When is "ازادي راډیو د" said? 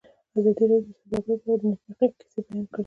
0.37-1.11